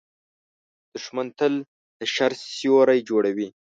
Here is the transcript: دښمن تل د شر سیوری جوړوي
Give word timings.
دښمن 0.93 1.27
تل 1.37 1.53
د 1.99 2.01
شر 2.13 2.31
سیوری 2.55 2.99
جوړوي 3.09 3.49